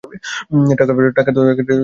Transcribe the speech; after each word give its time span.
টাকা 0.69 1.31
তো 1.31 1.39
আমাদেরও। 1.41 1.79